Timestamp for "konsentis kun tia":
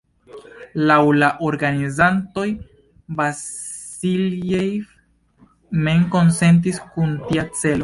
6.19-7.49